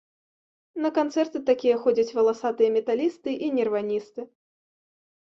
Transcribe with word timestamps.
На 0.83 0.89
канцэрты 0.97 1.41
такія 1.49 1.75
ходзяць 1.83 2.15
валасатыя 2.19 2.69
металісты 2.77 3.35
і 3.49 3.51
нірваністы. 3.59 4.21